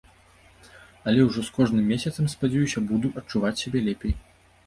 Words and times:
Але 1.09 1.19
ўжо 1.25 1.43
з 1.49 1.53
кожным 1.57 1.85
месяцам, 1.93 2.31
спадзяюся, 2.35 2.83
буду 2.93 3.07
адчуваць 3.21 3.55
сябе 3.65 3.79
лепей. 3.89 4.13